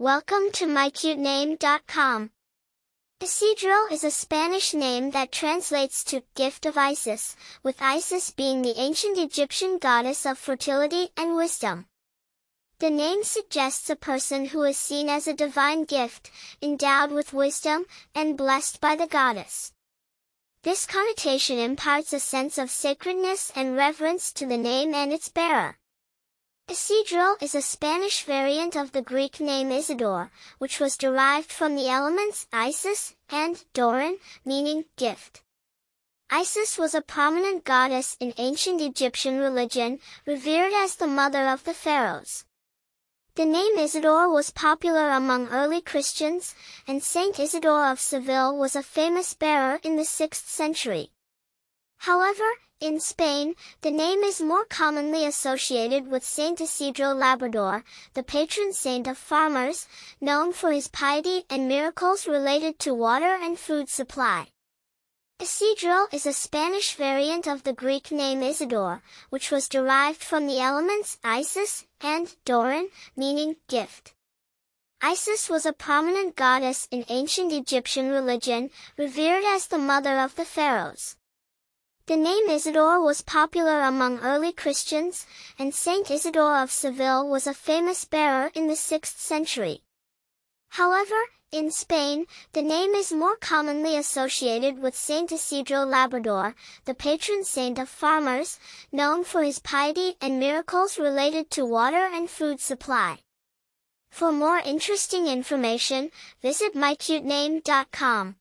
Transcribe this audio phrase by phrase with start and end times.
[0.00, 2.30] Welcome to mycutename.com.
[3.20, 8.80] Isidro is a Spanish name that translates to gift of Isis, with Isis being the
[8.80, 11.84] ancient Egyptian goddess of fertility and wisdom.
[12.78, 16.30] The name suggests a person who is seen as a divine gift,
[16.62, 19.74] endowed with wisdom, and blessed by the goddess.
[20.62, 25.76] This connotation imparts a sense of sacredness and reverence to the name and its bearer.
[26.70, 31.88] Isidro is a Spanish variant of the Greek name Isidore, which was derived from the
[31.88, 35.42] elements Isis and Doron, meaning gift.
[36.30, 41.74] Isis was a prominent goddess in ancient Egyptian religion, revered as the mother of the
[41.74, 42.44] pharaohs.
[43.34, 46.54] The name Isidore was popular among early Christians,
[46.86, 51.10] and Saint Isidore of Seville was a famous bearer in the 6th century.
[51.96, 52.48] However,
[52.80, 57.84] in Spain, the name is more commonly associated with Saint Isidro Labrador,
[58.14, 59.86] the patron saint of farmers,
[60.20, 64.48] known for his piety and miracles related to water and food supply.
[65.38, 70.60] Isidro is a Spanish variant of the Greek name Isidore, which was derived from the
[70.60, 74.14] elements Isis and Doron, meaning gift.
[75.02, 80.44] Isis was a prominent goddess in ancient Egyptian religion, revered as the mother of the
[80.44, 81.16] pharaohs.
[82.10, 87.54] The name Isidore was popular among early Christians, and Saint Isidore of Seville was a
[87.54, 89.84] famous bearer in the 6th century.
[90.70, 91.14] However,
[91.52, 97.78] in Spain, the name is more commonly associated with Saint Isidro Labrador, the patron saint
[97.78, 98.58] of farmers,
[98.90, 103.20] known for his piety and miracles related to water and food supply.
[104.10, 106.10] For more interesting information,
[106.42, 108.39] visit mycutename.com.